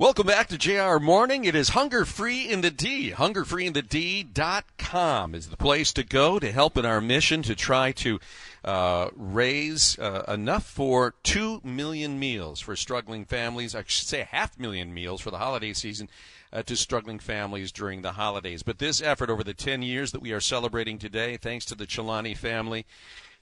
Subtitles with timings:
[0.00, 1.44] Welcome back to JR Morning.
[1.44, 3.10] It is Hunger Free in the D.
[3.10, 8.20] HungerFreeInTheD.com is the place to go to help in our mission to try to
[8.64, 13.74] uh, raise uh, enough for 2 million meals for struggling families.
[13.74, 16.08] I should say half million meals for the holiday season
[16.52, 18.62] uh, to struggling families during the holidays.
[18.62, 21.88] But this effort over the 10 years that we are celebrating today, thanks to the
[21.88, 22.86] Chilani family,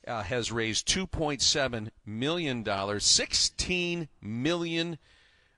[0.09, 2.65] uh, has raised $2.7 million,
[2.99, 4.99] 16 million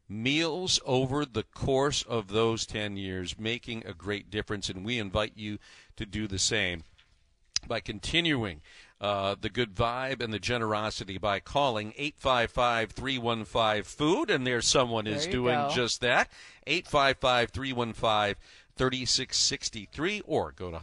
[0.08, 4.68] meals over the course of those 10 years, making a great difference.
[4.68, 5.58] And we invite you
[5.96, 6.84] to do the same
[7.66, 8.60] by continuing
[9.00, 14.30] uh, the good vibe and the generosity by calling 855 315 food.
[14.30, 15.70] And there's someone There is you doing go.
[15.74, 16.30] just that.
[16.66, 18.34] 855 315
[18.76, 20.78] 3663 or go to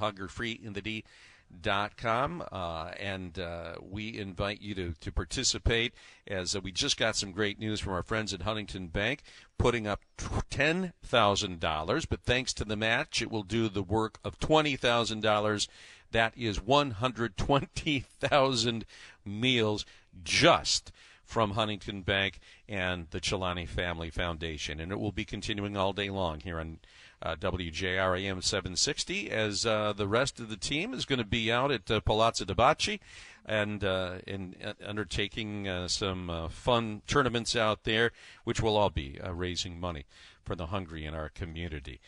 [1.66, 5.94] hungerfreeinthed.com uh, and uh, we invite you to, to participate
[6.28, 9.24] as uh, we just got some great news from our friends at Huntington Bank
[9.58, 15.68] putting up $10,000 but thanks to the match it will do the work of $20,000
[16.12, 18.86] that is 120,000
[19.26, 19.86] meals
[20.24, 20.92] just
[21.24, 24.80] from Huntington Bank and the Chilani Family Foundation.
[24.80, 26.78] And it will be continuing all day long here on
[27.22, 31.72] uh, WJRAM 760 as uh, the rest of the team is going to be out
[31.72, 33.00] at uh, Palazzo di Bocce
[33.46, 38.12] and uh, in uh, undertaking uh, some uh, fun tournaments out there,
[38.44, 40.06] which will all be raising money
[40.44, 42.00] for the hungry in our community.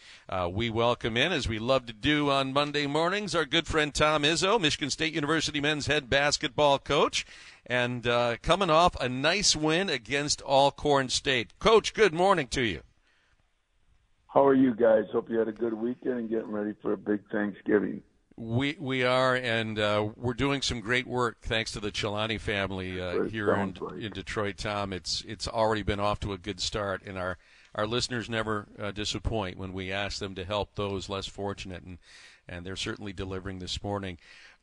[0.52, 4.24] We welcome in, as we love to do on Monday mornings, our good friend Tom
[4.24, 7.26] Izzo, Michigan State University men's head basketball coach,
[7.66, 8.04] and
[8.44, 11.58] coming off a nice win against Alcorn State.
[11.58, 12.82] Coach, good morning to you.
[14.38, 15.06] How are you guys?
[15.12, 18.04] Hope you had a good weekend and getting ready for a big Thanksgiving.
[18.36, 23.02] We we are, and uh, we're doing some great work thanks to the Chilani family
[23.02, 24.00] uh, here in, like.
[24.00, 24.58] in Detroit.
[24.58, 27.40] Tom, it's it's already been off to a good start, and our
[27.74, 31.98] our listeners never uh, disappoint when we ask them to help those less fortunate, and
[32.48, 34.20] and they're certainly delivering this morning.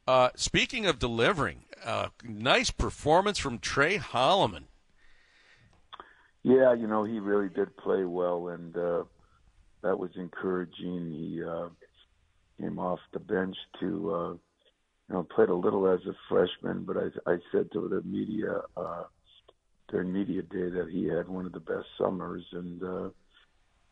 [0.07, 4.67] Uh, speaking of delivering, uh, nice performance from Tre Holloman.
[6.45, 9.03] Yeah, you know he really did play well, and uh,
[9.85, 11.13] that was encouraging.
[11.13, 11.69] He uh,
[12.59, 16.97] came off the bench to, uh, you know, played a little as a freshman, but
[16.97, 19.05] I, I said to the media uh,
[19.91, 23.09] during media day that he had one of the best summers, and uh,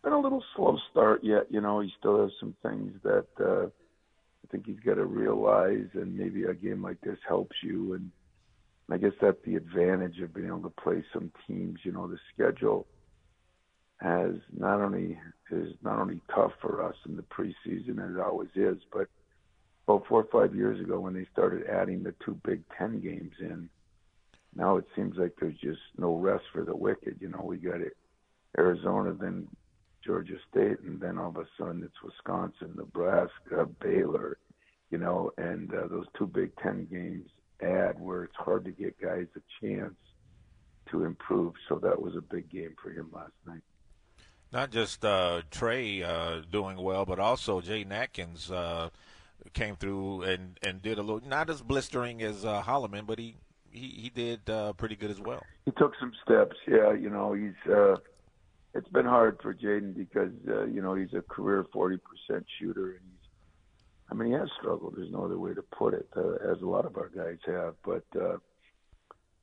[0.03, 1.47] been a little slow start yet.
[1.51, 5.89] You know, he still has some things that uh, I think he's got to realize,
[5.93, 7.93] and maybe a game like this helps you.
[7.95, 8.11] And
[8.91, 11.81] I guess that's the advantage of being able to play some teams.
[11.85, 12.87] You know, the schedule
[14.01, 15.19] has not only
[15.53, 19.09] is not only tough for us in the preseason as it always is, but
[19.87, 23.33] about four or five years ago when they started adding the two Big Ten games
[23.41, 23.69] in,
[24.55, 27.17] now it seems like there's just no rest for the wicked.
[27.21, 27.97] You know, we got it,
[28.59, 29.49] Arizona, then
[30.05, 34.39] Georgia State, and then all of a sudden it's Wisconsin, Nebraska, Baylor,
[34.91, 37.29] you know, and uh, those two Big Ten games
[37.63, 39.95] add where it's hard to get guys a chance
[40.91, 41.55] to improve.
[41.69, 43.63] So that was a big game for him last night.
[44.53, 48.91] Not just uh, Tre uh, doing well, but also Jay Akins uh,
[49.55, 53.37] came through and, and did a little, not as blistering as uh, Holloman, but he
[53.71, 55.43] he, he did uh, pretty good as well.
[55.65, 56.57] He took some steps.
[56.67, 57.73] Yeah, you know, he's.
[57.73, 57.97] uh
[58.75, 62.91] It's been hard for Jaden because uh, you know he's a career forty percent shooter,
[62.91, 63.29] and he's.
[64.11, 64.97] I mean, he has struggled.
[64.97, 67.75] There's no other way to put it, uh, as a lot of our guys have.
[67.83, 68.37] But uh,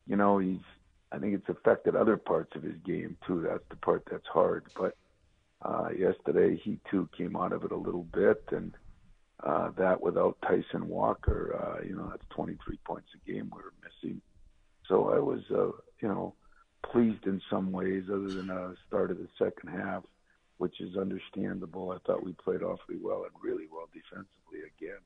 [0.08, 0.66] you know, he's.
[1.12, 3.46] I think it's affected other parts of his game too.
[3.48, 4.66] That's the part that's hard.
[4.76, 4.96] But
[5.62, 8.74] uh, yesterday, he too came out of it a little bit, and
[9.44, 13.74] uh, that without Tyson Walker, uh, you know, that's 23 points a game we were
[13.84, 14.22] missing.
[14.88, 15.72] So I was, uh,
[16.02, 16.34] you know,
[16.92, 20.04] pleased in some ways, other than uh, start of the second half,
[20.58, 21.92] which is understandable.
[21.92, 25.00] I thought we played awfully well and really well defensively again.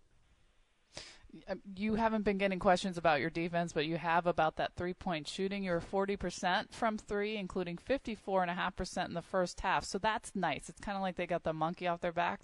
[1.48, 4.94] Um, You haven't been getting questions about your defense, but you have about that three
[4.94, 5.64] point shooting.
[5.64, 9.84] You're 40% from three, including 54.5% in the first half.
[9.86, 10.70] So that's nice.
[10.70, 12.42] It's kind of like they got the monkey off their back.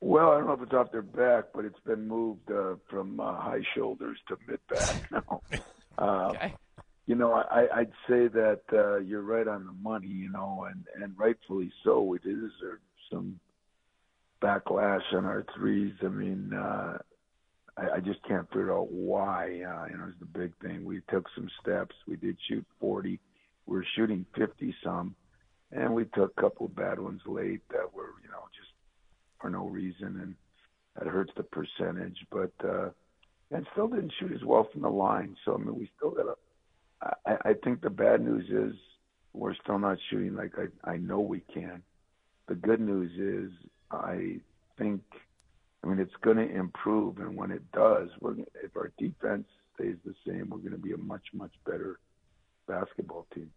[0.00, 3.20] Well, I don't know if it's off their back, but it's been moved uh, from
[3.20, 5.42] uh, high shoulders to mid back now.
[5.98, 6.54] uh, Okay.
[7.06, 10.84] you know, I, I'd say that uh, you're right on the money, you know, and,
[11.00, 12.02] and rightfully so.
[12.02, 12.80] We deserve
[13.12, 13.38] some
[14.42, 15.94] backlash on our threes.
[16.02, 16.98] I mean, uh,
[17.76, 19.44] I, I just can't figure out why.
[19.44, 20.84] Uh, you know, it's the big thing.
[20.84, 21.94] We took some steps.
[22.06, 23.18] We did shoot 40.
[23.66, 25.14] We're shooting 50 some,
[25.70, 28.72] and we took a couple of bad ones late that were, you know, just
[29.40, 30.34] for no reason, and
[30.98, 32.18] that hurts the percentage.
[32.30, 32.90] But uh,
[33.50, 35.36] and still didn't shoot as well from the line.
[35.44, 36.34] So I mean, we still got a
[37.26, 38.78] I, I think the bad news is
[39.32, 41.82] we're still not shooting like I, I know we can.
[42.48, 43.52] The good news is
[43.90, 44.38] I
[44.78, 45.02] think,
[45.92, 50.14] mean, it's going to improve, and when it does, we're if our defense stays the
[50.26, 51.98] same, we're going to be a much much better
[52.66, 53.50] basketball team.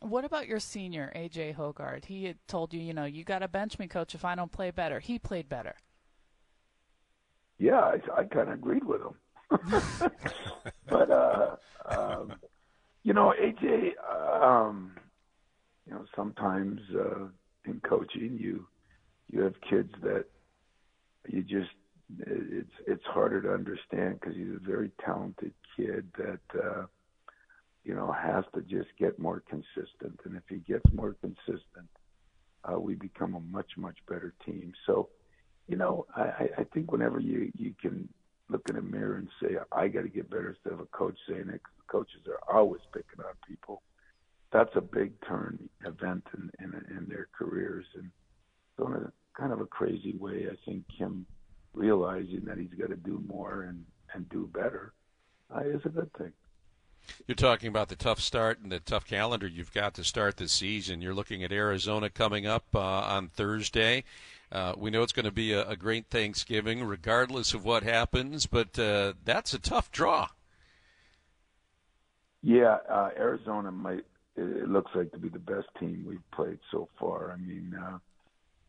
[0.00, 2.06] What about your senior AJ Hoggard?
[2.06, 4.50] He had told you, you know, you got to bench me, coach, if I don't
[4.50, 4.98] play better.
[4.98, 5.74] He played better.
[7.58, 9.14] Yeah, I, I kind of agreed with him.
[10.88, 11.56] but uh,
[11.86, 12.32] um,
[13.02, 13.90] you know, AJ,
[14.42, 14.92] um,
[15.86, 17.26] you know, sometimes uh,
[17.66, 18.66] in coaching, you
[19.30, 20.24] you have kids that
[21.28, 21.70] you just
[22.18, 26.86] it's it's harder to understand because he's a very talented kid that uh,
[27.84, 31.88] you know has to just get more consistent, and if he gets more consistent,
[32.64, 34.72] uh, we become a much much better team.
[34.86, 35.08] So,
[35.68, 38.08] you know, I, I think whenever you you can
[38.48, 41.16] look in a mirror and say, I got to get better instead of a coach
[41.28, 41.60] saying it.
[41.62, 43.82] cause Coaches are always picking on people.
[44.52, 47.86] That's a big turn event in, in, in their careers.
[47.94, 48.10] And
[48.76, 51.24] so kind of a crazy way, I think him
[51.72, 54.92] realizing that he's got to do more and, and do better
[55.54, 56.32] uh, is a good thing.
[57.26, 60.52] You're talking about the tough start and the tough calendar you've got to start this
[60.52, 61.00] season.
[61.00, 64.04] You're looking at Arizona coming up uh, on Thursday.
[64.52, 68.46] Uh, we know it's going to be a, a, great Thanksgiving, regardless of what happens,
[68.46, 70.28] but uh, that's a tough draw.
[72.42, 74.04] Yeah, uh, Arizona might.
[74.36, 77.32] It looks like to be the best team we've played so far.
[77.32, 77.98] I mean, uh,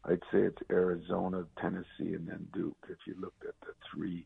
[0.04, 2.78] I'd say it's Arizona, Tennessee, and then Duke.
[2.90, 4.26] If you looked at the three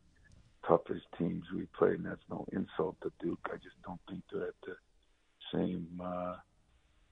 [0.66, 3.46] toughest teams we played, and that's no insult to Duke.
[3.52, 4.76] I just don't think they're at the
[5.52, 6.36] same uh,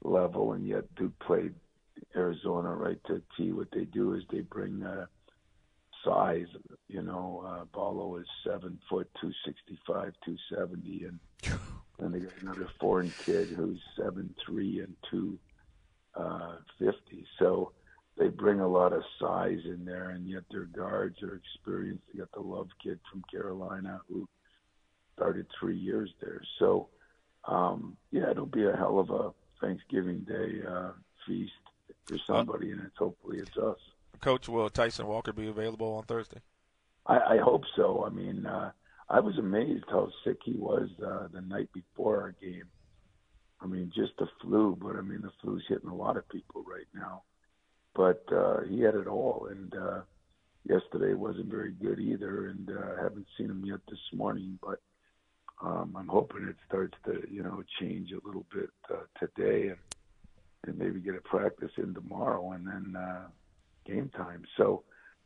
[0.02, 1.54] level, and yet Duke played
[2.16, 3.52] Arizona right to T.
[3.52, 5.06] What they do is they bring uh,
[6.04, 6.46] size.
[6.88, 11.20] You know, uh, Ballo is seven foot, two sixty five, two seventy, and
[11.98, 15.38] then they got another foreign kid who's seven three and two
[16.14, 17.26] uh, fifty.
[17.38, 17.72] So
[18.16, 22.04] they bring a lot of size in there, and yet their guards are experienced.
[22.12, 24.28] They got the Love kid from Carolina who
[25.16, 26.40] started three years there.
[26.58, 26.88] So
[27.46, 30.92] um, yeah, it'll be a hell of a Thanksgiving Day uh,
[31.26, 31.52] feast
[32.06, 33.78] for somebody, and it's hopefully it's us.
[34.20, 36.40] Coach, will Tyson Walker be available on Thursday?
[37.06, 38.04] I, I hope so.
[38.06, 38.70] I mean, uh,
[39.08, 42.64] I was amazed how sick he was uh, the night before our game.
[43.60, 46.64] I mean, just the flu, but I mean, the flu's hitting a lot of people
[46.66, 47.22] right now.
[47.94, 50.00] But uh, he had it all, and uh,
[50.68, 54.80] yesterday wasn't very good either, and uh, haven't seen him yet this morning, but
[55.62, 59.78] um, I'm hoping it starts to, you know, change a little bit uh, today, and
[60.66, 63.26] and maybe get a practice in tomorrow and then uh,
[63.86, 64.44] game time.
[64.56, 64.84] So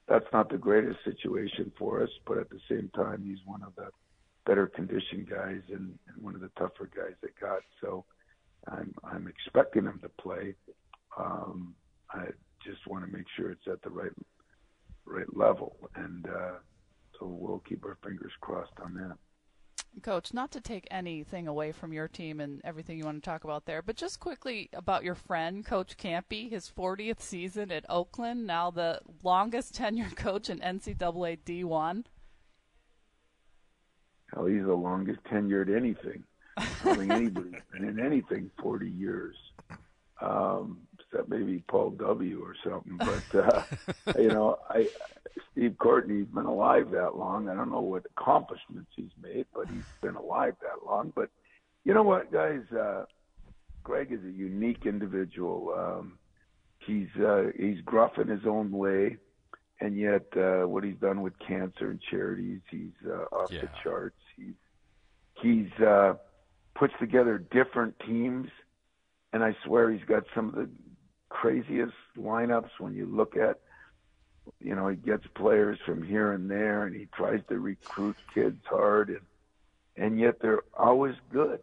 [0.09, 3.75] that's not the greatest situation for us, but at the same time, he's one of
[3.77, 3.89] the
[4.47, 7.61] better conditioned guys and, and one of the tougher guys they got.
[7.81, 8.05] So
[8.67, 10.55] I'm I'm expecting him to play.
[11.17, 11.75] Um,
[12.11, 12.27] I
[12.69, 14.13] just want to make sure it's at the right
[15.05, 16.59] right level, and uh,
[17.19, 19.17] so we'll keep our fingers crossed on that.
[20.03, 23.45] Coach, not to take anything away from your team and everything you want to talk
[23.45, 28.47] about there, but just quickly about your friend, Coach Kampe, his 40th season at Oakland,
[28.47, 32.05] now the longest tenured coach in NCAA D1.
[34.35, 36.23] Hell, he's the longest tenured anything.
[36.59, 39.37] I think anybody's been in anything 40 years.
[40.21, 42.45] Um, except maybe Paul W.
[42.45, 42.99] or something.
[42.99, 43.63] But uh,
[44.19, 44.89] you know, I
[45.53, 47.49] Steve Courtney's been alive that long.
[47.49, 51.13] I don't know what accomplishments he's made, but he's been alive that long.
[51.15, 51.31] But
[51.85, 52.63] you know what, guys?
[52.73, 53.05] Uh,
[53.83, 55.75] Greg is a unique individual.
[55.77, 56.19] Um,
[56.87, 59.17] he's uh, he's gruff in his own way,
[59.81, 63.63] and yet uh, what he's done with cancer and charities, he's uh, off yeah.
[63.63, 64.21] the charts.
[64.37, 64.55] He's
[65.41, 66.15] he's uh,
[66.75, 68.49] puts together different teams,
[69.33, 70.69] and I swear he's got some of the
[71.41, 73.61] craziest lineups when you look at
[74.61, 78.61] you know he gets players from here and there and he tries to recruit kids
[78.69, 79.21] hard and
[79.97, 81.61] and yet they're always good.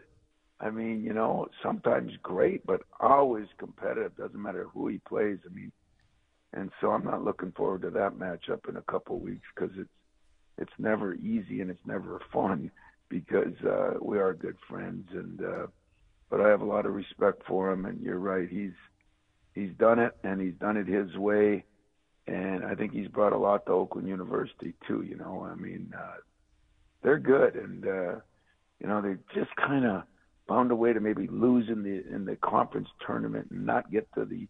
[0.60, 4.16] I mean you know sometimes great but always competitive.
[4.16, 5.40] Doesn't matter who he plays.
[5.46, 5.72] I mean
[6.56, 9.76] and so i'm not looking forward to that matchup in a couple of weeks because
[9.78, 9.90] it's
[10.58, 12.72] it's never easy and it's never fun
[13.10, 15.68] because uh we are good friends and uh
[16.30, 18.72] but i have a lot of respect for him and you're right he's
[19.56, 21.66] he's done it and he's done it his way
[22.28, 25.04] and I think he's brought a lot to Oakland University too.
[25.08, 26.18] You know, I mean, uh,
[27.04, 28.16] they're good, and uh,
[28.80, 30.04] you know they just kind of
[30.48, 34.08] found a way to maybe lose in the in the conference tournament and not get
[34.16, 34.48] to the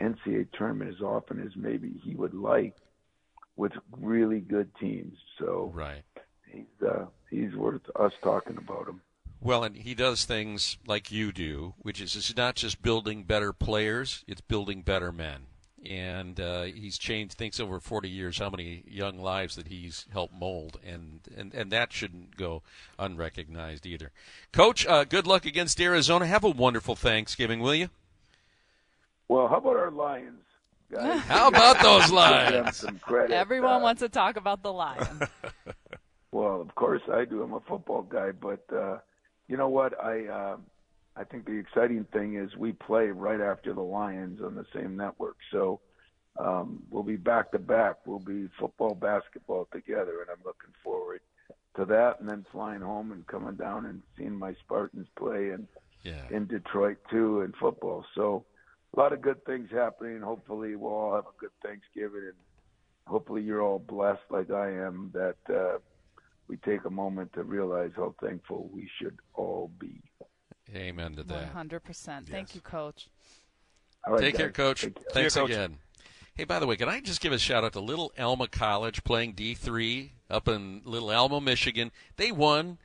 [0.00, 2.74] NCAA tournament as often as maybe he would like
[3.56, 5.16] with really good teams.
[5.38, 6.04] So right,
[6.50, 9.00] he's uh, he's worth us talking about him.
[9.44, 13.52] Well, and he does things like you do, which is it's not just building better
[13.52, 15.42] players; it's building better men.
[15.84, 17.34] And uh, he's changed.
[17.34, 21.70] Thinks over 40 years how many young lives that he's helped mold, and and, and
[21.72, 22.62] that shouldn't go
[22.98, 24.12] unrecognized either.
[24.50, 26.24] Coach, uh, good luck against Arizona.
[26.26, 27.90] Have a wonderful Thanksgiving, will you?
[29.28, 30.40] Well, how about our Lions?
[30.90, 31.20] Guys?
[31.28, 32.82] How about those Lions?
[33.30, 35.22] Everyone Uh, wants to talk about the Lions.
[36.32, 37.42] Well, of course I do.
[37.42, 38.98] I'm a football guy, but uh,
[39.48, 39.92] you know what?
[40.02, 40.56] I uh,
[41.16, 44.96] I think the exciting thing is we play right after the Lions on the same
[44.96, 45.80] network, so
[46.38, 47.96] um, we'll be back to back.
[48.06, 51.20] We'll be football, basketball together, and I'm looking forward
[51.76, 52.20] to that.
[52.20, 55.66] And then flying home and coming down and seeing my Spartans play and
[56.02, 56.26] Yeah.
[56.30, 58.04] in Detroit too in football.
[58.14, 58.44] So
[58.96, 60.20] a lot of good things happening.
[60.20, 62.34] Hopefully we'll all have a good Thanksgiving and
[63.06, 65.78] hopefully you're all blessed like I am that uh,
[66.48, 70.00] we take a moment to realize how thankful we should all be.
[70.74, 71.54] Amen to that.
[71.54, 72.26] 100%.
[72.26, 73.08] Thank you, Coach.
[74.06, 74.50] All right, Take care.
[74.50, 74.82] Coach.
[74.82, 75.04] Take care.
[75.12, 75.54] Thanks See you, Coach.
[75.54, 75.78] again.
[76.34, 79.04] Hey, by the way, can I just give a shout out to Little Alma College
[79.04, 81.92] playing D3 up in Little Alma, Michigan?
[82.16, 82.78] They won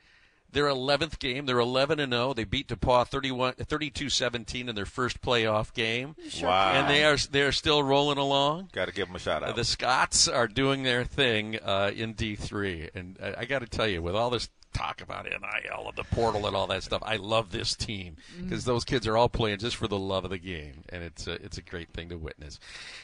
[0.52, 1.46] their 11th game.
[1.46, 2.34] They're 11 and 0.
[2.34, 6.16] They beat DePauw 31 32-17 in their first playoff game.
[6.42, 6.72] Wow.
[6.72, 8.70] And they are they're still rolling along.
[8.72, 9.56] Got to give him a shout out.
[9.56, 13.88] The Scots are doing their thing uh, in D3, and I, I got to tell
[13.88, 17.16] you, with all this talk about NIL and the portal and all that stuff, I
[17.16, 20.38] love this team because those kids are all playing just for the love of the
[20.38, 22.58] game, and it's a, it's a great thing to witness.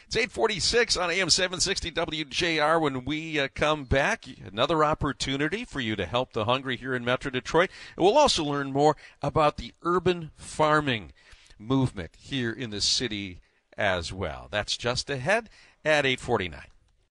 [0.07, 2.81] It's 8:46 on AM 760 WJR.
[2.81, 7.05] When we uh, come back, another opportunity for you to help the hungry here in
[7.05, 11.13] Metro Detroit, and we'll also learn more about the urban farming
[11.59, 13.41] movement here in the city
[13.77, 14.49] as well.
[14.51, 15.49] That's just ahead
[15.85, 16.61] at 849.